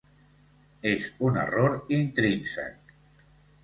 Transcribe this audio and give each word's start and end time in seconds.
És 0.93 1.05
un 1.29 1.39
error 1.43 1.79
intrínsec. 2.01 2.95